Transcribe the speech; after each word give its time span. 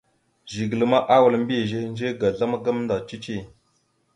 Zigəla 0.53 0.85
ma 0.91 0.99
awal 1.15 1.33
mbiyez 1.41 1.71
ehədze 1.79 2.07
ga 2.19 2.27
azlam 2.31 2.53
gamənda 2.65 2.95
cici. 3.07 3.37